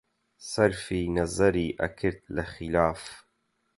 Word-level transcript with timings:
سەرفی 0.51 1.03
نەزەری 1.17 1.75
ئەکرد 1.79 2.21
لە 2.35 2.43
خیلاف 2.53 3.01